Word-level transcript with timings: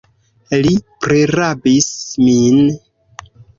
Li 0.67 0.71
prirabis 1.03 1.87
min! 2.25 2.59